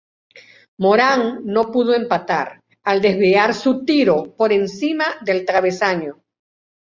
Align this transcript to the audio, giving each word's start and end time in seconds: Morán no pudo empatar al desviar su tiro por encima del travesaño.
Morán 0.83 1.21
no 1.55 1.63
pudo 1.73 1.91
empatar 2.01 2.47
al 2.81 3.03
desviar 3.03 3.53
su 3.53 3.85
tiro 3.85 4.33
por 4.35 4.51
encima 4.51 5.05
del 5.21 5.45
travesaño. 5.45 6.23